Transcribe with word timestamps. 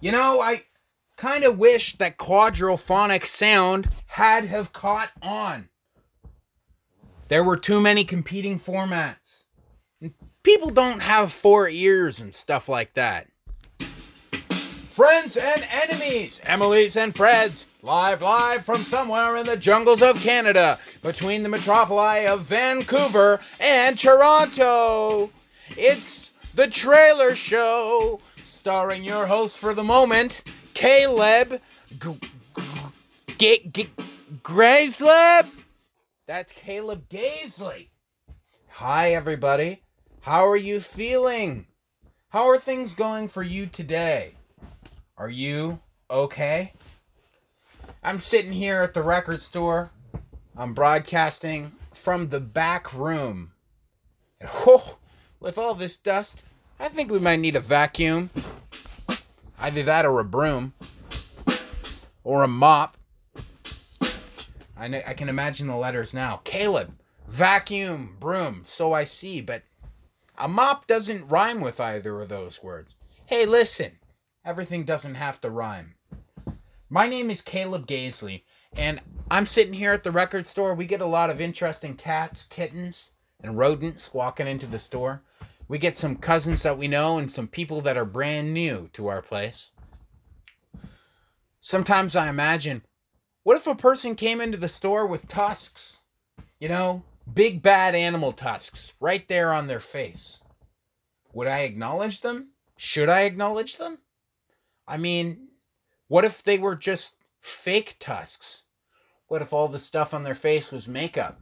You 0.00 0.12
know, 0.12 0.40
I 0.40 0.64
kind 1.16 1.44
of 1.44 1.58
wish 1.58 1.96
that 1.96 2.18
quadraphonic 2.18 3.24
sound 3.24 3.88
had 4.06 4.44
have 4.44 4.72
caught 4.72 5.10
on. 5.22 5.68
There 7.28 7.42
were 7.42 7.56
too 7.56 7.80
many 7.80 8.04
competing 8.04 8.60
formats. 8.60 9.44
People 10.42 10.70
don't 10.70 11.00
have 11.00 11.32
four 11.32 11.68
ears 11.68 12.20
and 12.20 12.34
stuff 12.34 12.68
like 12.68 12.94
that. 12.94 13.28
Friends 13.80 15.36
and 15.36 15.66
enemies, 15.70 16.40
Emily's 16.44 16.96
and 16.96 17.14
Fred's, 17.14 17.66
live, 17.82 18.22
live 18.22 18.64
from 18.64 18.82
somewhere 18.82 19.36
in 19.36 19.46
the 19.46 19.56
jungles 19.56 20.02
of 20.02 20.20
Canada, 20.20 20.78
between 21.02 21.42
the 21.42 21.48
metropoli 21.48 22.26
of 22.26 22.42
Vancouver 22.42 23.40
and 23.60 23.98
Toronto. 23.98 25.30
It's 25.70 26.30
the 26.54 26.68
trailer 26.68 27.34
show, 27.34 28.20
starring 28.66 29.04
your 29.04 29.26
host 29.26 29.58
for 29.58 29.74
the 29.74 29.84
moment, 29.84 30.42
Caleb 30.74 31.60
G- 32.00 32.18
G- 33.38 33.70
G- 33.72 33.90
Grayslip. 34.42 35.46
That's 36.26 36.50
Caleb 36.50 37.08
Daisley. 37.08 37.90
Hi, 38.70 39.14
everybody. 39.14 39.84
How 40.20 40.44
are 40.48 40.56
you 40.56 40.80
feeling? 40.80 41.68
How 42.30 42.48
are 42.48 42.58
things 42.58 42.92
going 42.92 43.28
for 43.28 43.44
you 43.44 43.66
today? 43.66 44.34
Are 45.16 45.30
you 45.30 45.80
okay? 46.10 46.72
I'm 48.02 48.18
sitting 48.18 48.52
here 48.52 48.80
at 48.80 48.94
the 48.94 49.02
record 49.04 49.40
store. 49.40 49.92
I'm 50.56 50.74
broadcasting 50.74 51.70
from 51.94 52.30
the 52.30 52.40
back 52.40 52.92
room. 52.92 53.52
Oh, 54.42 54.98
with 55.38 55.56
all 55.56 55.76
this 55.76 55.98
dust, 55.98 56.42
I 56.78 56.88
think 56.88 57.10
we 57.10 57.18
might 57.18 57.40
need 57.40 57.56
a 57.56 57.60
vacuum. 57.60 58.30
Either 59.58 59.82
that 59.84 60.04
or 60.04 60.20
a 60.20 60.24
broom. 60.24 60.74
Or 62.22 62.42
a 62.42 62.48
mop. 62.48 62.96
I, 64.76 64.88
know, 64.88 65.00
I 65.06 65.14
can 65.14 65.28
imagine 65.28 65.68
the 65.68 65.76
letters 65.76 66.12
now. 66.12 66.42
Caleb, 66.44 66.92
vacuum, 67.28 68.16
broom, 68.20 68.62
so 68.64 68.92
I 68.92 69.04
see, 69.04 69.40
but 69.40 69.62
a 70.36 70.48
mop 70.48 70.86
doesn't 70.86 71.28
rhyme 71.28 71.60
with 71.60 71.80
either 71.80 72.20
of 72.20 72.28
those 72.28 72.62
words. 72.62 72.94
Hey, 73.24 73.46
listen, 73.46 73.92
everything 74.44 74.84
doesn't 74.84 75.14
have 75.14 75.40
to 75.40 75.50
rhyme. 75.50 75.94
My 76.90 77.08
name 77.08 77.30
is 77.30 77.40
Caleb 77.40 77.86
Gaisley, 77.86 78.42
and 78.76 79.00
I'm 79.30 79.46
sitting 79.46 79.72
here 79.72 79.92
at 79.92 80.04
the 80.04 80.12
record 80.12 80.46
store. 80.46 80.74
We 80.74 80.84
get 80.84 81.00
a 81.00 81.06
lot 81.06 81.30
of 81.30 81.40
interesting 81.40 81.94
cats, 81.94 82.44
kittens, 82.50 83.12
and 83.42 83.56
rodents 83.56 84.12
walking 84.12 84.46
into 84.46 84.66
the 84.66 84.78
store. 84.78 85.22
We 85.68 85.78
get 85.78 85.96
some 85.96 86.16
cousins 86.16 86.62
that 86.62 86.78
we 86.78 86.86
know 86.86 87.18
and 87.18 87.30
some 87.30 87.48
people 87.48 87.80
that 87.82 87.96
are 87.96 88.04
brand 88.04 88.54
new 88.54 88.88
to 88.92 89.08
our 89.08 89.22
place. 89.22 89.72
Sometimes 91.60 92.14
I 92.14 92.28
imagine 92.28 92.82
what 93.42 93.56
if 93.56 93.66
a 93.66 93.74
person 93.74 94.14
came 94.14 94.40
into 94.40 94.56
the 94.56 94.68
store 94.68 95.06
with 95.06 95.28
tusks? 95.28 96.02
You 96.60 96.68
know, 96.68 97.04
big 97.32 97.62
bad 97.62 97.94
animal 97.94 98.32
tusks 98.32 98.94
right 99.00 99.26
there 99.28 99.52
on 99.52 99.66
their 99.66 99.80
face. 99.80 100.40
Would 101.32 101.48
I 101.48 101.60
acknowledge 101.60 102.20
them? 102.20 102.50
Should 102.76 103.08
I 103.08 103.22
acknowledge 103.22 103.76
them? 103.76 103.98
I 104.86 104.96
mean, 104.96 105.48
what 106.08 106.24
if 106.24 106.42
they 106.42 106.58
were 106.58 106.76
just 106.76 107.16
fake 107.40 107.96
tusks? 107.98 108.62
What 109.28 109.42
if 109.42 109.52
all 109.52 109.68
the 109.68 109.78
stuff 109.78 110.14
on 110.14 110.22
their 110.22 110.34
face 110.34 110.70
was 110.70 110.88
makeup? 110.88 111.40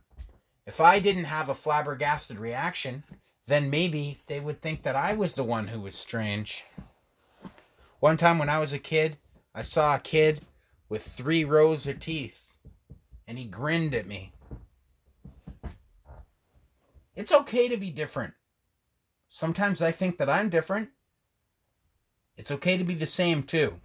If 0.67 0.81
I 0.81 0.99
didn't 0.99 1.25
have 1.25 1.51
a 1.51 1.55
flabbergasted 1.55 2.39
reaction, 2.39 3.05
then 3.47 3.71
maybe 3.71 4.23
they 4.27 4.41
would 4.41 4.61
think 4.61 4.83
that 4.83 4.97
I 4.97 5.13
was 5.15 5.35
the 5.35 5.45
one 5.45 5.67
who 5.67 5.81
was 5.81 5.95
strange. 5.95 6.65
One 8.01 8.17
time 8.17 8.39
when 8.39 8.49
I 8.49 8.59
was 8.59 8.73
a 8.73 8.79
kid, 8.79 9.17
I 9.55 9.63
saw 9.63 9.95
a 9.95 10.01
kid 10.01 10.41
with 10.89 11.03
three 11.03 11.45
rows 11.45 11.87
of 11.87 12.01
teeth, 12.01 12.53
and 13.27 13.39
he 13.39 13.47
grinned 13.47 13.95
at 13.95 14.07
me. 14.07 14.33
It's 17.17 17.33
okay 17.33 17.69
to 17.69 17.77
be 17.77 17.91
different. 17.91 18.35
Sometimes 19.29 19.83
I 19.83 19.91
think 19.91 20.19
that 20.19 20.31
I'm 20.31 20.49
different. 20.49 20.89
It's 22.37 22.51
okay 22.51 22.77
to 22.77 22.85
be 22.85 22.95
the 22.95 23.07
same, 23.07 23.43
too. 23.43 23.81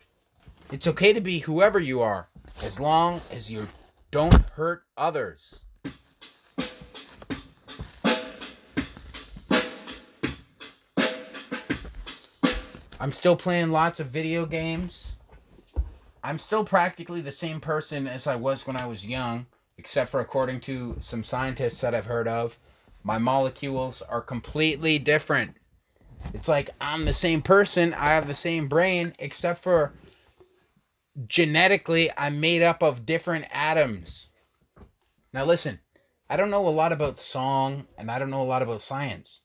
It's 0.71 0.87
okay 0.87 1.13
to 1.13 1.21
be 1.21 1.39
whoever 1.39 1.79
you 1.79 2.01
are, 2.01 2.29
as 2.63 2.79
long 2.79 3.21
as 3.31 3.51
you 3.51 3.67
don't 4.11 4.49
hurt 4.51 4.83
others. 4.97 5.59
I'm 13.01 13.13
still 13.13 13.37
playing 13.37 13.71
lots 13.71 14.01
of 14.01 14.07
video 14.07 14.45
games. 14.45 15.15
I'm 16.21 16.37
still 16.37 16.65
practically 16.65 17.21
the 17.21 17.31
same 17.31 17.61
person 17.61 18.07
as 18.07 18.27
I 18.27 18.35
was 18.35 18.67
when 18.67 18.75
I 18.75 18.85
was 18.85 19.07
young, 19.07 19.45
except 19.77 20.11
for 20.11 20.19
according 20.19 20.59
to 20.61 20.97
some 20.99 21.23
scientists 21.23 21.79
that 21.79 21.95
I've 21.95 22.05
heard 22.05 22.27
of, 22.27 22.59
my 23.03 23.17
molecules 23.17 24.01
are 24.01 24.19
completely 24.19 24.99
different. 24.99 25.55
It's 26.33 26.49
like 26.49 26.71
I'm 26.81 27.05
the 27.05 27.13
same 27.13 27.41
person, 27.41 27.93
I 27.93 28.09
have 28.09 28.27
the 28.27 28.35
same 28.35 28.67
brain, 28.67 29.13
except 29.19 29.61
for 29.61 29.93
genetically, 31.25 32.09
I'm 32.17 32.41
made 32.41 32.61
up 32.61 32.83
of 32.83 33.05
different 33.05 33.45
atoms. 33.51 34.29
Now, 35.31 35.45
listen, 35.45 35.79
I 36.29 36.35
don't 36.35 36.51
know 36.51 36.67
a 36.67 36.69
lot 36.69 36.91
about 36.91 37.17
song 37.17 37.87
and 37.97 38.11
I 38.11 38.19
don't 38.19 38.29
know 38.29 38.41
a 38.41 38.43
lot 38.43 38.61
about 38.61 38.81
science. 38.81 39.39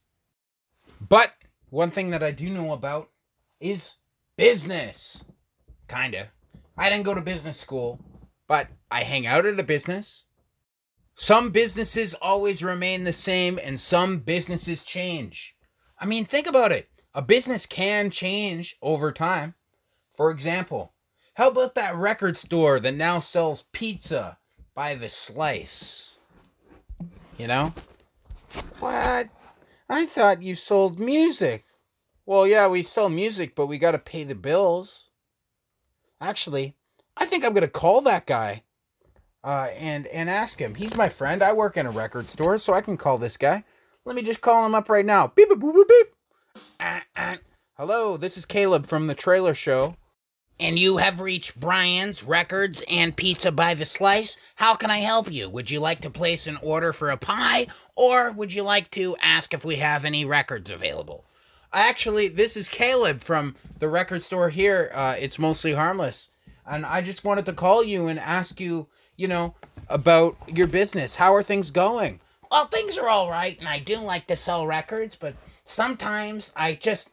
But 1.08 1.32
one 1.70 1.92
thing 1.92 2.10
that 2.10 2.22
I 2.24 2.32
do 2.32 2.50
know 2.50 2.72
about 2.72 3.10
is 3.64 3.96
business. 4.36 5.24
Kinda. 5.88 6.30
I 6.76 6.90
didn't 6.90 7.06
go 7.06 7.14
to 7.14 7.22
business 7.22 7.58
school, 7.58 7.98
but 8.46 8.68
I 8.90 9.04
hang 9.04 9.26
out 9.26 9.46
at 9.46 9.58
a 9.58 9.62
business. 9.62 10.26
Some 11.14 11.50
businesses 11.50 12.12
always 12.20 12.62
remain 12.62 13.04
the 13.04 13.12
same 13.12 13.58
and 13.62 13.80
some 13.80 14.18
businesses 14.18 14.84
change. 14.84 15.56
I 15.98 16.04
mean, 16.04 16.26
think 16.26 16.46
about 16.46 16.72
it. 16.72 16.90
A 17.14 17.22
business 17.22 17.64
can 17.64 18.10
change 18.10 18.76
over 18.82 19.12
time. 19.12 19.54
For 20.10 20.30
example, 20.30 20.92
how 21.34 21.48
about 21.48 21.74
that 21.76 21.94
record 21.94 22.36
store 22.36 22.78
that 22.80 22.94
now 22.94 23.18
sells 23.18 23.64
pizza 23.72 24.36
by 24.74 24.94
the 24.94 25.08
slice? 25.08 26.18
You 27.38 27.46
know? 27.46 27.72
What? 28.80 29.28
I 29.88 30.04
thought 30.04 30.42
you 30.42 30.54
sold 30.54 31.00
music. 31.00 31.64
Well, 32.26 32.46
yeah, 32.46 32.68
we 32.68 32.82
sell 32.82 33.08
music, 33.08 33.54
but 33.54 33.66
we 33.66 33.78
got 33.78 33.92
to 33.92 33.98
pay 33.98 34.24
the 34.24 34.34
bills. 34.34 35.10
Actually, 36.20 36.74
I 37.16 37.26
think 37.26 37.44
I'm 37.44 37.52
going 37.52 37.62
to 37.62 37.68
call 37.68 38.00
that 38.02 38.26
guy 38.26 38.62
uh, 39.42 39.68
and 39.78 40.06
and 40.06 40.30
ask 40.30 40.58
him. 40.58 40.74
He's 40.74 40.96
my 40.96 41.08
friend. 41.08 41.42
I 41.42 41.52
work 41.52 41.76
in 41.76 41.86
a 41.86 41.90
record 41.90 42.28
store, 42.28 42.58
so 42.58 42.72
I 42.72 42.80
can 42.80 42.96
call 42.96 43.18
this 43.18 43.36
guy. 43.36 43.62
Let 44.06 44.16
me 44.16 44.22
just 44.22 44.40
call 44.40 44.64
him 44.64 44.74
up 44.74 44.88
right 44.88 45.04
now. 45.04 45.28
Beep, 45.28 45.48
beep. 45.48 46.06
Uh, 46.80 47.00
uh. 47.16 47.36
Hello, 47.76 48.16
this 48.16 48.38
is 48.38 48.46
Caleb 48.46 48.86
from 48.86 49.06
the 49.06 49.14
Trailer 49.14 49.54
Show. 49.54 49.96
And 50.60 50.78
you 50.78 50.98
have 50.98 51.20
reached 51.20 51.58
Brian's 51.58 52.22
Records 52.22 52.82
and 52.88 53.16
Pizza 53.16 53.50
by 53.50 53.74
the 53.74 53.84
Slice. 53.84 54.36
How 54.54 54.74
can 54.76 54.88
I 54.88 54.98
help 54.98 55.32
you? 55.32 55.50
Would 55.50 55.70
you 55.70 55.80
like 55.80 56.00
to 56.02 56.10
place 56.10 56.46
an 56.46 56.56
order 56.62 56.92
for 56.92 57.10
a 57.10 57.16
pie, 57.16 57.66
or 57.96 58.30
would 58.32 58.52
you 58.52 58.62
like 58.62 58.88
to 58.90 59.16
ask 59.20 59.52
if 59.52 59.64
we 59.64 59.76
have 59.76 60.04
any 60.04 60.24
records 60.24 60.70
available? 60.70 61.24
Actually, 61.74 62.28
this 62.28 62.56
is 62.56 62.68
Caleb 62.68 63.20
from 63.20 63.56
the 63.80 63.88
record 63.88 64.22
store 64.22 64.48
here. 64.48 64.90
Uh, 64.94 65.16
it's 65.18 65.40
mostly 65.40 65.72
harmless. 65.72 66.30
And 66.66 66.86
I 66.86 67.02
just 67.02 67.24
wanted 67.24 67.46
to 67.46 67.52
call 67.52 67.82
you 67.82 68.06
and 68.06 68.18
ask 68.18 68.60
you, 68.60 68.86
you 69.16 69.26
know, 69.26 69.54
about 69.88 70.36
your 70.56 70.68
business. 70.68 71.16
How 71.16 71.34
are 71.34 71.42
things 71.42 71.70
going? 71.70 72.20
Well, 72.50 72.66
things 72.66 72.96
are 72.96 73.08
all 73.08 73.28
right, 73.28 73.58
and 73.58 73.68
I 73.68 73.80
do 73.80 73.98
like 73.98 74.28
to 74.28 74.36
sell 74.36 74.66
records, 74.66 75.16
but 75.16 75.34
sometimes 75.64 76.52
I 76.54 76.74
just 76.74 77.10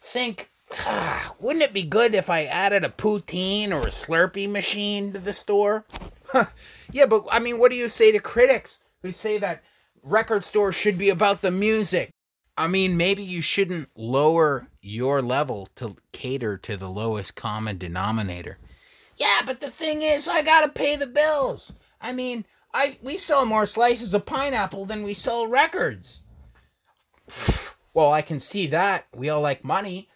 think, 0.00 0.50
ah, 0.86 1.34
wouldn't 1.38 1.64
it 1.64 1.74
be 1.74 1.82
good 1.82 2.14
if 2.14 2.30
I 2.30 2.44
added 2.44 2.84
a 2.84 2.88
poutine 2.88 3.72
or 3.72 3.82
a 3.82 3.90
Slurpee 3.90 4.50
machine 4.50 5.12
to 5.12 5.18
the 5.18 5.34
store? 5.34 5.84
yeah, 6.92 7.04
but 7.04 7.26
I 7.30 7.40
mean, 7.40 7.58
what 7.58 7.70
do 7.70 7.76
you 7.76 7.88
say 7.88 8.10
to 8.12 8.20
critics 8.20 8.80
who 9.02 9.12
say 9.12 9.36
that 9.38 9.62
record 10.02 10.44
stores 10.44 10.74
should 10.74 10.96
be 10.96 11.10
about 11.10 11.42
the 11.42 11.50
music? 11.50 12.10
I 12.60 12.66
mean, 12.66 12.98
maybe 12.98 13.22
you 13.22 13.40
shouldn't 13.40 13.88
lower 13.96 14.68
your 14.82 15.22
level 15.22 15.70
to 15.76 15.96
cater 16.12 16.58
to 16.58 16.76
the 16.76 16.90
lowest 16.90 17.34
common 17.34 17.78
denominator. 17.78 18.58
Yeah, 19.16 19.40
but 19.46 19.62
the 19.62 19.70
thing 19.70 20.02
is, 20.02 20.28
I 20.28 20.42
gotta 20.42 20.68
pay 20.68 20.96
the 20.96 21.06
bills. 21.06 21.72
I 22.02 22.12
mean, 22.12 22.44
I 22.74 22.98
we 23.02 23.16
sell 23.16 23.46
more 23.46 23.64
slices 23.64 24.12
of 24.12 24.26
pineapple 24.26 24.84
than 24.84 25.04
we 25.04 25.14
sell 25.14 25.46
records. 25.46 26.22
Well, 27.92 28.12
I 28.12 28.22
can 28.22 28.38
see 28.38 28.68
that. 28.68 29.06
We 29.16 29.30
all 29.30 29.40
like 29.40 29.64
money. 29.64 30.08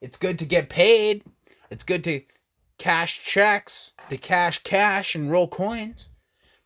It's 0.00 0.16
good 0.16 0.38
to 0.38 0.44
get 0.44 0.68
paid. 0.68 1.24
It's 1.70 1.82
good 1.82 2.04
to 2.04 2.20
cash 2.78 3.24
checks, 3.24 3.94
to 4.10 4.16
cash 4.16 4.62
cash 4.62 5.16
and 5.16 5.28
roll 5.28 5.48
coins. 5.48 6.08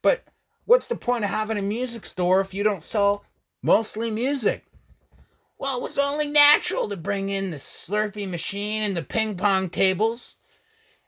But 0.02 0.22
what's 0.66 0.86
the 0.86 0.96
point 0.96 1.24
of 1.24 1.30
having 1.30 1.56
a 1.56 1.62
music 1.62 2.04
store 2.04 2.42
if 2.42 2.52
you 2.52 2.62
don't 2.62 2.82
sell 2.82 3.24
mostly 3.62 4.10
music? 4.10 4.66
Well, 5.60 5.76
it 5.76 5.82
was 5.82 5.98
only 5.98 6.26
natural 6.26 6.88
to 6.88 6.96
bring 6.96 7.28
in 7.28 7.50
the 7.50 7.58
Slurpee 7.58 8.26
machine 8.26 8.82
and 8.82 8.96
the 8.96 9.02
ping 9.02 9.36
pong 9.36 9.68
tables. 9.68 10.36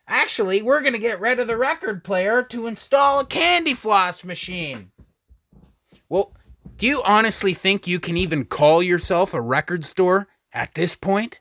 Actually, 0.06 0.60
we're 0.60 0.82
going 0.82 0.92
to 0.92 0.98
get 0.98 1.20
rid 1.20 1.40
of 1.40 1.46
the 1.46 1.56
record 1.56 2.04
player 2.04 2.42
to 2.42 2.66
install 2.66 3.20
a 3.20 3.24
candy 3.24 3.72
floss 3.72 4.24
machine. 4.24 4.92
Well, 6.10 6.34
do 6.76 6.86
you 6.86 7.00
honestly 7.06 7.54
think 7.54 7.86
you 7.86 7.98
can 7.98 8.18
even 8.18 8.44
call 8.44 8.82
yourself 8.82 9.32
a 9.32 9.40
record 9.40 9.86
store 9.86 10.28
at 10.52 10.74
this 10.74 10.96
point? 10.96 11.40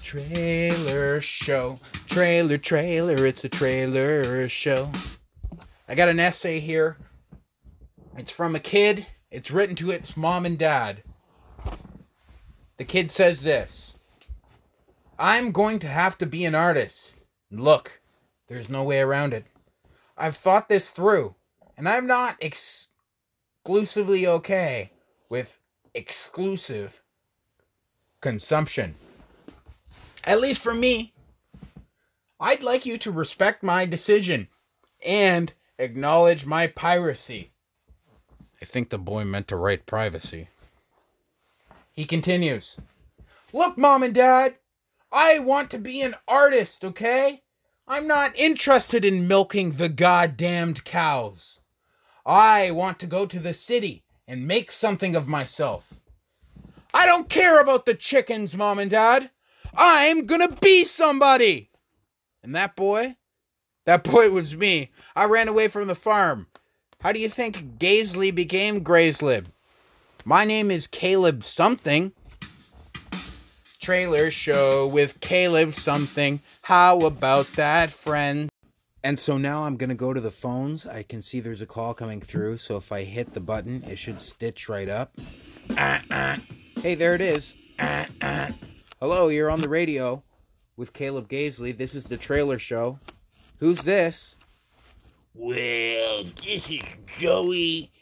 Trailer 0.00 1.20
show, 1.20 1.80
trailer, 2.06 2.56
trailer, 2.56 3.26
it's 3.26 3.42
a 3.42 3.48
trailer 3.48 4.48
show. 4.48 4.92
I 5.88 5.96
got 5.96 6.08
an 6.08 6.20
essay 6.20 6.60
here. 6.60 6.98
It's 8.16 8.30
from 8.30 8.54
a 8.54 8.60
kid. 8.60 9.08
It's 9.32 9.50
written 9.50 9.74
to 9.76 9.90
its 9.90 10.16
mom 10.16 10.46
and 10.46 10.56
dad. 10.56 11.02
The 12.76 12.84
kid 12.84 13.10
says 13.10 13.42
this 13.42 13.96
I'm 15.18 15.52
going 15.52 15.78
to 15.80 15.88
have 15.88 16.18
to 16.18 16.26
be 16.26 16.44
an 16.44 16.54
artist. 16.54 17.24
Look, 17.50 18.00
there's 18.48 18.68
no 18.68 18.82
way 18.82 19.00
around 19.00 19.32
it. 19.32 19.46
I've 20.16 20.36
thought 20.36 20.68
this 20.68 20.90
through, 20.90 21.34
and 21.76 21.88
I'm 21.88 22.06
not 22.06 22.42
exclusively 22.42 24.26
okay 24.26 24.90
with 25.28 25.58
exclusive 25.94 27.02
consumption. 28.20 28.94
At 30.24 30.40
least 30.40 30.60
for 30.60 30.74
me. 30.74 31.12
I'd 32.38 32.62
like 32.62 32.84
you 32.84 32.98
to 32.98 33.10
respect 33.10 33.62
my 33.62 33.86
decision 33.86 34.48
and 35.04 35.54
acknowledge 35.78 36.44
my 36.44 36.66
piracy. 36.66 37.52
I 38.60 38.66
think 38.66 38.90
the 38.90 38.98
boy 38.98 39.24
meant 39.24 39.48
to 39.48 39.56
write 39.56 39.86
privacy. 39.86 40.48
He 41.96 42.04
continues 42.04 42.78
Look, 43.54 43.78
mom 43.78 44.02
and 44.02 44.14
dad, 44.14 44.56
I 45.10 45.38
want 45.38 45.70
to 45.70 45.78
be 45.78 46.02
an 46.02 46.14
artist, 46.28 46.84
okay? 46.84 47.42
I'm 47.88 48.06
not 48.06 48.36
interested 48.36 49.02
in 49.02 49.26
milking 49.26 49.72
the 49.72 49.88
goddamned 49.88 50.84
cows. 50.84 51.60
I 52.26 52.70
want 52.72 52.98
to 53.00 53.06
go 53.06 53.24
to 53.24 53.38
the 53.38 53.54
city 53.54 54.04
and 54.28 54.46
make 54.46 54.70
something 54.70 55.16
of 55.16 55.26
myself. 55.26 55.94
I 56.92 57.06
don't 57.06 57.30
care 57.30 57.60
about 57.60 57.86
the 57.86 57.94
chickens, 57.94 58.54
mom 58.54 58.78
and 58.78 58.90
dad. 58.90 59.30
I'm 59.74 60.26
gonna 60.26 60.50
be 60.50 60.84
somebody. 60.84 61.70
And 62.42 62.54
that 62.54 62.76
boy, 62.76 63.16
that 63.86 64.04
boy 64.12 64.30
was 64.30 64.54
me. 64.54 64.90
I 65.14 65.24
ran 65.24 65.48
away 65.48 65.68
from 65.68 65.86
the 65.86 65.94
farm. 65.94 66.48
How 67.00 67.12
do 67.12 67.20
you 67.20 67.28
think 67.30 67.78
Gaisley 67.78 68.34
became 68.34 68.84
Grayslib? 68.84 69.46
My 70.28 70.44
name 70.44 70.72
is 70.72 70.88
Caleb 70.88 71.44
something. 71.44 72.10
Trailer 73.80 74.32
show 74.32 74.88
with 74.88 75.20
Caleb 75.20 75.72
something. 75.72 76.40
How 76.62 77.02
about 77.02 77.46
that, 77.52 77.92
friend? 77.92 78.50
And 79.04 79.20
so 79.20 79.38
now 79.38 79.62
I'm 79.62 79.76
going 79.76 79.90
to 79.90 79.94
go 79.94 80.12
to 80.12 80.20
the 80.20 80.32
phones. 80.32 80.84
I 80.84 81.04
can 81.04 81.22
see 81.22 81.38
there's 81.38 81.60
a 81.60 81.66
call 81.66 81.94
coming 81.94 82.20
through. 82.20 82.56
So 82.56 82.76
if 82.76 82.90
I 82.90 83.04
hit 83.04 83.34
the 83.34 83.40
button, 83.40 83.84
it 83.84 84.00
should 84.00 84.20
stitch 84.20 84.68
right 84.68 84.88
up. 84.88 85.16
Uh, 85.78 86.00
uh. 86.10 86.38
Hey, 86.82 86.96
there 86.96 87.14
it 87.14 87.20
is. 87.20 87.54
Uh. 87.78 88.06
Hello, 89.00 89.28
you're 89.28 89.48
on 89.48 89.60
the 89.60 89.68
radio 89.68 90.24
with 90.76 90.92
Caleb 90.92 91.28
Gaisley. 91.28 91.76
This 91.76 91.94
is 91.94 92.06
the 92.06 92.16
trailer 92.16 92.58
show. 92.58 92.98
Who's 93.60 93.82
this? 93.82 94.34
Well, 95.34 96.24
this 96.42 96.68
is 96.68 96.82
Joey 97.16 97.92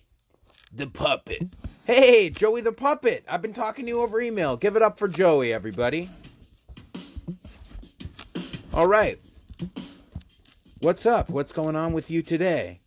the 0.75 0.87
puppet. 0.87 1.49
Hey, 1.87 2.31
Joey 2.31 2.63
the 2.63 2.73
puppet. 2.73 3.27
I've 3.29 3.43
been 3.43 3.53
talking 3.53 3.85
to 3.85 3.91
you 3.91 4.01
over 4.01 4.19
email. 4.19 4.57
Give 4.57 4.75
it 4.75 4.81
up 4.81 4.99
for 4.99 5.07
Joey, 5.07 5.53
everybody. 5.53 6.09
All 8.73 8.87
right. 8.87 9.19
What's 10.79 11.05
up? 11.05 11.29
What's 11.29 11.53
going 11.53 11.77
on 11.77 11.93
with 11.93 12.11
you 12.11 12.23
today? 12.23 12.81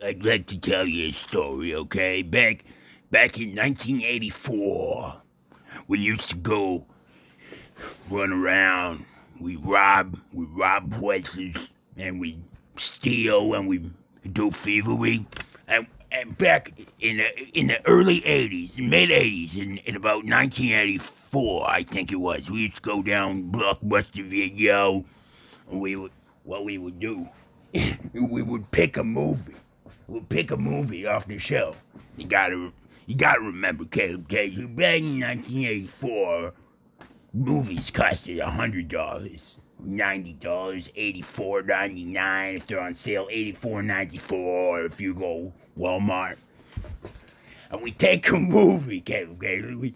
I'd 0.00 0.24
like 0.24 0.46
to 0.46 0.60
tell 0.60 0.86
you 0.86 1.08
a 1.08 1.12
story, 1.12 1.74
okay? 1.74 2.22
Back 2.22 2.64
back 3.10 3.36
in 3.36 3.48
1984, 3.56 5.22
we 5.88 5.98
used 5.98 6.30
to 6.30 6.36
go 6.36 6.86
run 8.08 8.32
around. 8.32 9.04
We 9.40 9.56
rob, 9.56 10.20
we 10.32 10.44
rob 10.44 10.92
places, 11.00 11.68
and 11.96 12.20
we 12.20 12.38
steal, 12.76 13.54
and 13.54 13.66
we 13.66 13.90
do 14.32 14.52
thievery. 14.52 15.26
And 15.66 15.88
and 16.12 16.36
back 16.38 16.72
in 17.00 17.18
the 17.18 17.58
in 17.58 17.66
the 17.68 17.86
early 17.86 18.20
'80s, 18.20 18.78
mid 18.78 19.10
'80s, 19.10 19.56
in, 19.56 19.78
in 19.78 19.96
about 19.96 20.24
1984, 20.24 21.68
I 21.70 21.82
think 21.82 22.12
it 22.12 22.16
was, 22.16 22.50
we 22.50 22.60
used 22.60 22.76
to 22.76 22.82
go 22.82 23.02
down 23.02 23.50
Blockbuster 23.50 24.24
Video, 24.24 25.04
and 25.70 25.80
we 25.80 25.96
would 25.96 26.12
what 26.44 26.64
we 26.64 26.78
would 26.78 27.00
do, 27.00 27.26
we 28.14 28.42
would 28.42 28.70
pick 28.70 28.96
a 28.96 29.04
movie, 29.04 29.54
we'd 30.06 30.28
pick 30.28 30.50
a 30.50 30.56
movie 30.56 31.06
off 31.06 31.26
the 31.26 31.38
shelf. 31.38 31.82
You 32.16 32.26
gotta 32.26 32.72
you 33.06 33.16
gotta 33.16 33.40
remember, 33.40 33.84
Caleb 33.84 34.28
Cage, 34.28 34.56
back 34.76 34.98
in 35.00 35.20
1984, 35.20 36.52
movies 37.34 37.90
costed 37.90 38.40
a 38.40 38.50
hundred 38.50 38.88
dollars 38.88 39.55
ninety 39.80 40.34
dollars, 40.34 40.90
eighty 40.96 41.22
four 41.22 41.62
ninety 41.62 42.04
nine 42.04 42.56
if 42.56 42.66
they're 42.66 42.80
on 42.80 42.94
sale, 42.94 43.26
eighty 43.30 43.52
four 43.52 43.82
ninety 43.82 44.16
four 44.16 44.84
if 44.84 45.00
you 45.00 45.14
go 45.14 45.52
Walmart. 45.78 46.36
And 47.70 47.82
we 47.82 47.90
take 47.90 48.28
a 48.30 48.38
movie, 48.38 49.00
okay? 49.00 49.26
We 49.26 49.94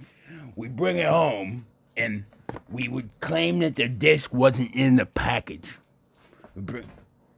we 0.57 0.69
bring 0.69 0.97
it 0.97 1.07
home 1.07 1.67
and 1.97 2.25
we 2.71 2.89
would 2.89 3.11
claim 3.21 3.61
that 3.61 3.77
the 3.77 3.89
disc 3.89 4.33
wasn't 4.33 4.75
in 4.75 4.97
the 4.97 5.07
package. 5.07 5.79
We, 6.55 6.63
bring, 6.63 6.85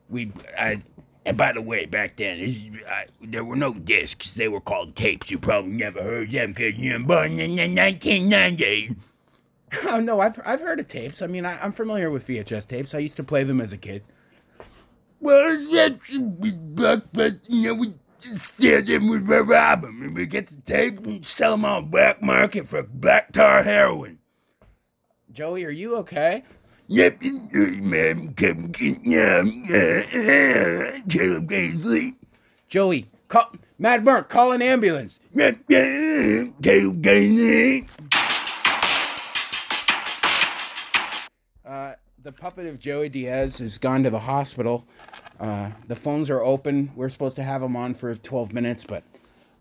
we 0.09 0.33
I, 0.59 0.83
and 1.25 1.37
by 1.37 1.53
the 1.53 1.63
way, 1.63 1.87
back 1.87 2.17
then 2.17 2.41
I, 2.89 3.07
there 3.21 3.45
were 3.45 3.57
no 3.57 3.75
discs; 3.75 4.35
they 4.35 4.49
were 4.49 4.61
called 4.61 4.97
tapes. 4.97 5.31
You 5.31 5.39
probably 5.39 5.73
never 5.73 6.03
heard 6.03 6.31
them 6.31 6.53
because 6.53 6.75
you're 6.75 6.99
born 6.99 7.39
in 7.39 7.57
the 7.57 7.81
1990s. 7.81 8.97
Oh 9.85 10.01
no, 10.05 10.21
I've 10.21 10.41
I've 10.45 10.61
heard 10.61 10.81
of 10.81 10.89
tapes. 10.89 11.23
I 11.23 11.27
mean, 11.27 11.47
I, 11.47 11.63
am 11.65 11.73
familiar 11.73 12.11
with 12.11 12.27
VHS 12.27 12.67
tapes. 12.67 12.95
I 12.95 12.99
used 12.99 13.17
to 13.17 13.25
play 13.25 13.45
them 13.45 13.61
as 13.61 13.73
a 13.73 13.79
kid. 13.79 14.03
Well, 15.21 15.67
that's 15.73 16.11
blockbuster. 16.11 17.41
You 17.49 17.69
know, 17.69 17.75
we 17.75 17.95
steal 18.19 18.83
them, 18.83 19.09
we 19.09 19.19
rob 19.19 19.83
them, 19.83 20.03
and 20.03 20.15
we 20.15 20.27
get 20.27 20.49
the 20.49 20.57
tape 20.63 20.99
and 21.05 21.25
sell 21.25 21.53
them 21.53 21.65
on 21.65 21.87
black 21.87 22.23
market 22.23 22.67
for 22.67 22.83
black 22.83 23.33
tar 23.33 23.63
heroin. 23.63 24.19
Joey, 25.33 25.65
are 25.65 25.71
you 25.71 25.97
okay? 25.97 26.43
Yep, 26.89 27.23
man, 27.81 28.35
Caleb 28.35 28.73
Gaisley. 31.49 32.17
Joey, 32.69 33.07
call 33.29 33.53
Mad 33.79 34.05
Mark, 34.05 34.29
call 34.29 34.53
an 34.53 34.61
ambulance. 34.61 35.19
Caleb 35.35 35.65
Gaisley. 37.03 37.89
The 42.33 42.41
puppet 42.41 42.67
of 42.67 42.79
Joey 42.79 43.11
Diaz 43.11 43.59
has 43.59 43.77
gone 43.77 44.03
to 44.05 44.11
the 44.11 44.19
hospital. 44.19 44.87
Uh, 45.39 45.71
the 45.89 45.97
phones 45.97 46.31
are 46.31 46.41
open. 46.41 46.91
We're 46.97 47.11
supposed 47.11 47.37
to 47.37 47.43
have 47.43 47.63
him 47.63 47.77
on 47.77 47.93
for 47.93 48.15
12 48.15 48.55
minutes, 48.55 48.85
but 48.85 49.05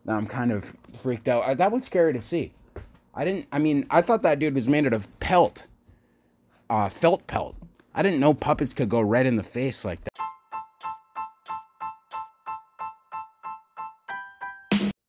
now 0.05 0.15
I'm 0.15 0.25
kind 0.25 0.53
of 0.53 0.73
freaked 0.93 1.27
out. 1.27 1.43
I, 1.43 1.53
that 1.55 1.71
was 1.71 1.83
scary 1.83 2.13
to 2.13 2.21
see. 2.21 2.53
I 3.13 3.25
didn't. 3.25 3.47
I 3.51 3.59
mean, 3.59 3.85
I 3.89 4.01
thought 4.01 4.21
that 4.23 4.39
dude 4.39 4.55
was 4.55 4.69
made 4.69 4.85
out 4.85 4.93
of 4.93 5.19
pelt, 5.19 5.67
uh, 6.69 6.87
felt 6.87 7.27
pelt. 7.27 7.57
I 7.93 8.03
didn't 8.03 8.21
know 8.21 8.33
puppets 8.33 8.73
could 8.73 8.87
go 8.87 9.01
right 9.01 9.25
in 9.25 9.35
the 9.35 9.43
face 9.43 9.83
like 9.83 9.99
that. 10.05 10.17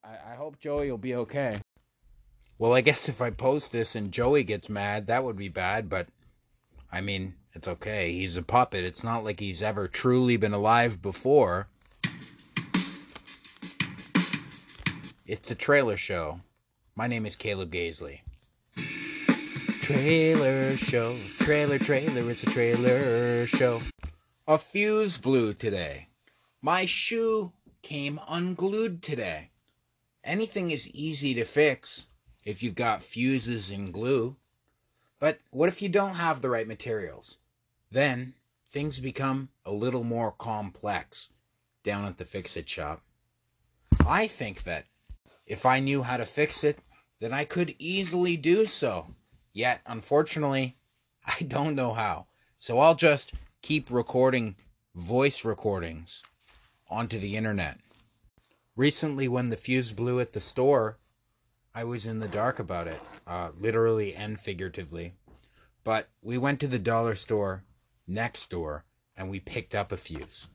I, 0.03 0.33
I 0.33 0.35
hope 0.35 0.59
Joey 0.59 0.91
will 0.91 0.99
be 0.99 1.15
okay. 1.15 1.59
Well, 2.59 2.75
I 2.75 2.81
guess 2.81 3.09
if 3.09 3.23
I 3.23 3.31
post 3.31 3.71
this 3.71 3.95
and 3.95 4.11
Joey 4.11 4.43
gets 4.43 4.69
mad, 4.69 5.07
that 5.07 5.23
would 5.23 5.37
be 5.37 5.49
bad, 5.49 5.89
but 5.89 6.09
I 6.91 7.01
mean, 7.01 7.35
it's 7.55 7.69
okay. 7.69 8.13
He's 8.13 8.37
a 8.37 8.43
puppet. 8.43 8.85
It's 8.85 9.05
not 9.05 9.25
like 9.25 9.41
he's 9.41 9.63
ever 9.63 9.89
truly 9.89 10.37
been 10.37 10.55
alive 10.55 11.03
before. 11.03 11.69
It's 15.27 15.51
a 15.51 15.55
trailer 15.55 15.97
show. 15.97 16.41
My 16.95 17.07
name 17.07 17.27
is 17.27 17.37
Caleb 17.37 17.73
Gaisley. 17.73 18.21
Trailer 19.81 20.77
show, 20.77 21.17
trailer, 21.39 21.79
trailer, 21.79 22.31
it's 22.31 22.43
a 22.43 22.47
trailer 22.47 23.47
show. 23.47 23.83
A 24.47 24.59
fuse 24.59 25.19
blew 25.19 25.55
today. 25.55 26.09
My 26.61 26.87
shoe 26.87 27.53
came 27.83 28.21
unglued 28.29 29.03
today. 29.03 29.51
Anything 30.25 30.71
is 30.71 30.91
easy 30.91 31.35
to 31.35 31.45
fix 31.45 32.07
if 32.45 32.63
you've 32.63 32.75
got 32.75 33.03
fuses 33.03 33.71
and 33.71 33.93
glue. 33.93 34.37
But 35.19 35.41
what 35.51 35.69
if 35.69 35.83
you 35.83 35.89
don't 35.89 36.15
have 36.15 36.41
the 36.41 36.51
right 36.51 36.67
materials? 36.67 37.39
Then 37.93 38.33
things 38.67 39.01
become 39.01 39.51
a 39.67 39.71
little 39.71 40.03
more 40.03 40.33
complex 40.33 41.29
down 41.83 42.07
at 42.07 42.17
the 42.17 42.25
fix 42.25 42.57
it 42.57 42.67
shop. 42.67 43.03
I 44.07 44.27
think 44.29 44.63
that 44.63 44.87
if 45.47 45.67
I 45.67 45.79
knew 45.79 46.01
how 46.01 46.17
to 46.17 46.25
fix 46.25 46.65
it, 46.65 46.79
then 47.21 47.35
I 47.35 47.45
could 47.45 47.75
easily 47.79 48.39
do 48.39 48.65
so. 48.65 49.15
Yet, 49.53 49.83
unfortunately, 49.85 50.79
I 51.27 51.43
don't 51.43 51.75
know 51.75 51.93
how. 51.93 52.29
So 52.59 52.79
I'll 52.79 52.95
just 52.95 53.35
keep 53.61 53.91
recording 53.91 54.57
voice 54.95 55.45
recordings 55.45 56.23
onto 56.89 57.19
the 57.19 57.37
internet. 57.37 57.79
Recently, 58.75 59.29
when 59.29 59.51
the 59.51 59.57
fuse 59.59 59.93
blew 59.93 60.19
at 60.19 60.33
the 60.33 60.41
store, 60.41 60.97
I 61.75 61.85
was 61.85 62.07
in 62.07 62.21
the 62.21 62.29
dark 62.29 62.59
about 62.59 62.89
it, 62.89 63.01
uh, 63.27 63.51
literally 63.61 64.15
and 64.15 64.41
figuratively. 64.41 65.13
But 65.85 66.09
we 66.23 66.39
went 66.39 66.59
to 66.61 66.67
the 66.67 66.79
dollar 66.79 67.17
store 67.17 67.65
next 68.13 68.51
door 68.51 68.85
and 69.17 69.29
we 69.31 69.41
picked 69.41 69.75
up 69.75 69.93
a 69.93 69.97
fuse. 69.97 70.49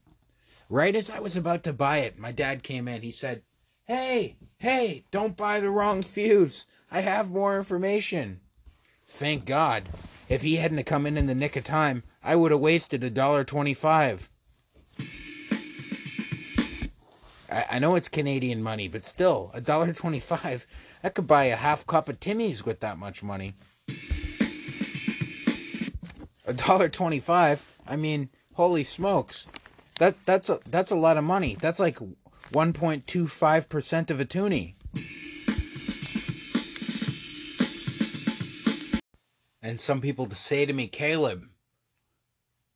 Right 0.70 0.96
as 0.96 1.10
I 1.10 1.20
was 1.20 1.36
about 1.36 1.64
to 1.64 1.74
buy 1.74 2.00
it, 2.00 2.20
my 2.20 2.32
dad 2.32 2.64
came 2.64 2.88
in. 2.88 3.02
He 3.02 3.12
said, 3.12 3.44
Hey, 3.86 4.36
hey, 4.60 5.06
don't 5.12 5.38
buy 5.38 5.60
the 5.60 5.70
wrong 5.70 6.02
fuse. 6.02 6.66
I 6.92 7.02
have 7.02 7.32
more 7.32 7.58
information. 7.58 8.42
Thank 9.08 9.46
God. 9.46 9.88
If 10.28 10.42
he 10.42 10.58
hadn't 10.58 10.84
come 10.84 11.06
in 11.06 11.16
in 11.16 11.28
the 11.28 11.36
nick 11.36 11.56
of 11.56 11.64
time, 11.64 12.04
I 12.22 12.36
would 12.36 12.52
have 12.52 12.60
wasted 12.60 13.04
a 13.04 13.10
dollar 13.10 13.46
twenty-five. 13.46 14.30
I, 17.50 17.66
I 17.72 17.80
know 17.80 17.96
it's 17.96 18.10
Canadian 18.10 18.62
money, 18.62 18.90
but 18.90 19.06
still, 19.06 19.52
a 19.54 19.62
dollar 19.62 19.94
twenty-five. 19.94 20.68
I 21.02 21.10
could 21.10 21.28
buy 21.28 21.46
a 21.46 21.56
half 21.56 21.88
cup 21.88 22.10
of 22.10 22.20
Timmy's 22.20 22.66
with 22.66 22.82
that 22.82 22.98
much 22.98 23.24
money. 23.24 23.56
A 26.48 26.54
dollar 26.54 26.88
twenty-five. 26.90 27.78
I 27.86 27.98
mean, 27.98 28.30
holy 28.54 28.86
smokes, 28.86 29.48
that 30.00 30.26
that's 30.26 30.50
a 30.50 30.60
that's 30.70 30.92
a 30.92 30.96
lot 30.96 31.18
of 31.18 31.24
money. 31.24 31.56
That's 31.60 31.80
like 31.80 32.00
one 32.52 32.72
point 32.72 33.06
two 33.06 33.28
five 33.28 33.68
percent 33.68 34.10
of 34.10 34.22
a 34.22 34.26
toonie. 34.26 34.76
And 39.62 39.78
some 39.78 40.00
people 40.00 40.30
say 40.30 40.66
to 40.66 40.72
me, 40.72 40.88
Caleb, 40.88 41.44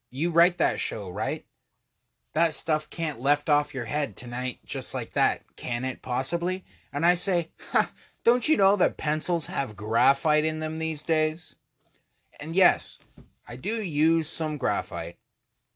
you 0.09 0.31
write 0.31 0.57
that 0.57 0.77
show, 0.77 1.09
right? 1.09 1.45
That 2.33 2.53
stuff 2.53 2.89
can't 2.89 3.21
left 3.21 3.49
off 3.49 3.73
your 3.73 3.85
head 3.85 4.17
tonight 4.17 4.59
just 4.65 4.93
like 4.93 5.13
that, 5.13 5.43
can 5.55 5.85
it 5.85 6.01
possibly? 6.01 6.65
And 6.91 7.05
I 7.05 7.15
say, 7.15 7.51
ha, 7.71 7.89
don't 8.25 8.49
you 8.49 8.57
know 8.57 8.75
that 8.75 8.97
pencils 8.97 9.45
have 9.45 9.77
graphite 9.77 10.43
in 10.43 10.59
them 10.59 10.79
these 10.79 11.03
days? 11.03 11.55
And 12.41 12.55
yes, 12.57 12.99
I 13.47 13.55
do 13.55 13.81
use 13.81 14.29
some 14.29 14.57
graphite. 14.57 15.17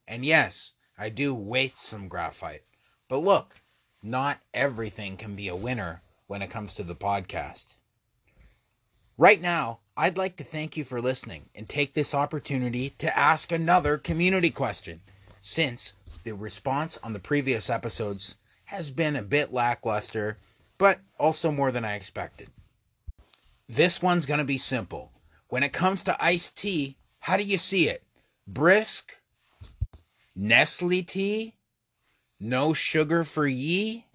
And 0.07 0.24
yes, 0.24 0.74
I 0.98 1.10
do 1.10 1.34
waste 1.34 1.81
some 1.81 2.07
graphite. 2.07 2.63
But 3.07 3.17
look, 3.17 3.55
not 4.01 4.39
everything 4.53 5.17
can 5.17 5.36
be 5.36 5.48
a 5.48 5.55
winner 5.55 6.01
when 6.27 6.41
it 6.41 6.50
comes 6.50 6.74
to 6.75 6.84
the 6.84 6.95
podcast. 6.95 7.75
Right 9.17 9.41
now, 9.41 9.79
I'd 9.98 10.17
like 10.17 10.36
to 10.38 10.43
thank 10.43 10.75
you 10.75 10.84
for 10.84 11.01
listening 11.01 11.50
and 11.55 11.67
take 11.67 11.93
this 11.93 12.13
opportunity 12.13 12.89
to 12.98 13.17
ask 13.17 13.51
another 13.51 13.98
community 13.98 14.51
question 14.51 15.01
since 15.41 15.93
the 16.24 16.34
response 16.34 16.98
on 17.03 17.13
the 17.13 17.19
previous 17.19 17.69
episodes 17.69 18.36
has 18.65 18.91
been 18.91 19.15
a 19.15 19.22
bit 19.22 19.53
lackluster, 19.53 20.38
but 20.77 21.00
also 21.17 21.51
more 21.51 21.72
than 21.72 21.86
I 21.86 21.95
expected. 21.95 22.50
This 23.67 24.01
one's 24.01 24.25
going 24.25 24.39
to 24.39 24.45
be 24.45 24.57
simple. 24.57 25.12
When 25.50 25.63
it 25.63 25.72
comes 25.74 26.03
to 26.03 26.24
iced 26.24 26.57
tea, 26.57 26.98
how 27.25 27.38
do 27.38 27.44
you 27.44 27.58
see 27.58 27.89
it? 27.89 28.03
Brisk? 28.48 29.17
Nestle 30.36 31.01
tea? 31.01 31.55
No 32.39 32.72
sugar 32.72 33.24
for 33.24 33.48
ye? 33.48 34.05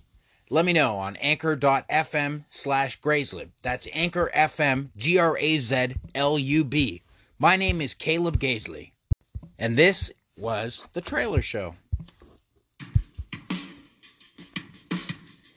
Let 0.49 0.65
me 0.65 0.73
know 0.73 0.95
on 0.95 1.17
anchor.fm 1.17 2.45
slash 2.51 3.01
Grazlub. 3.01 3.49
That's 3.63 3.89
Anchor 3.93 4.31
FM, 4.33 4.91
G 4.97 5.19
R 5.19 5.37
A 5.39 5.59
Z 5.59 5.97
L 6.15 6.39
U 6.39 6.65
B. 6.65 7.03
My 7.37 7.57
name 7.57 7.81
is 7.81 7.95
Caleb 7.95 8.39
Gaisley, 8.39 8.93
and 9.59 9.77
this 9.77 10.13
was 10.39 10.87
The 10.93 11.01
Trailer 11.01 11.43
Show. 11.43 11.75